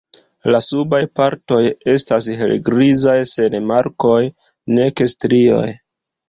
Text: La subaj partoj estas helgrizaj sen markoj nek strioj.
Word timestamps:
La 0.53 0.59
subaj 0.67 1.01
partoj 1.19 1.59
estas 1.93 2.29
helgrizaj 2.39 3.15
sen 3.33 3.59
markoj 3.73 4.17
nek 4.79 5.05
strioj. 5.15 5.63